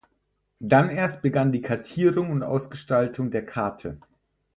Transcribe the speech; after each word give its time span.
Dann 0.59 0.89
erst 0.89 1.21
begann 1.21 1.51
die 1.51 1.61
Kartierung 1.61 2.31
und 2.31 2.41
Ausgestaltung 2.41 3.29
der 3.29 3.45
Karte. 3.45 3.99